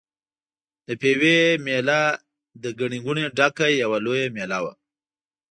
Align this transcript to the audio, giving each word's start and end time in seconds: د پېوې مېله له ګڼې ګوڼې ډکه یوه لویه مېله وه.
د 0.87 0.89
پېوې 1.01 1.37
مېله 1.65 2.01
له 2.61 2.69
ګڼې 2.79 2.99
ګوڼې 3.05 3.25
ډکه 3.37 3.65
یوه 3.81 3.97
لویه 4.05 4.27
مېله 4.35 4.59
وه. 4.63 4.73